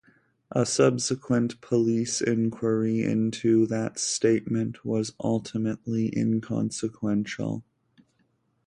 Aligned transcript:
A 0.51 0.65
subsequent 0.65 1.61
police 1.61 2.21
inquiry 2.21 3.03
into 3.03 3.67
that 3.67 3.99
statement 3.99 4.83
was 4.83 5.13
ultimately 5.19 6.11
inconsequential. 6.17 7.63